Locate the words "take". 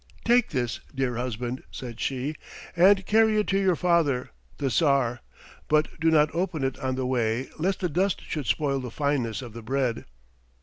0.25-0.49